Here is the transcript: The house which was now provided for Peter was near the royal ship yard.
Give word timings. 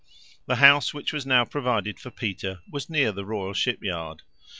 The 0.47 0.55
house 0.55 0.95
which 0.95 1.13
was 1.13 1.27
now 1.27 1.45
provided 1.45 1.99
for 1.99 2.09
Peter 2.09 2.61
was 2.71 2.89
near 2.89 3.11
the 3.11 3.23
royal 3.23 3.53
ship 3.53 3.83
yard. 3.83 4.23